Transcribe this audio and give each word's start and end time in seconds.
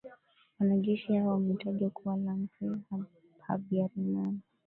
Wanajeshi 0.59 1.15
hao 1.15 1.27
wametajwa 1.29 1.89
kuwa 1.89 2.17
Jean 2.17 2.47
Pierre 2.57 2.79
Habyarimana 3.39 4.37